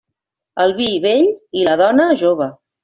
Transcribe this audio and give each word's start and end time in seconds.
El 0.65 0.73
vi, 0.79 0.87
vell; 1.05 1.31
i 1.61 1.71
la 1.71 1.79
dona, 1.87 2.13
jove. 2.25 2.53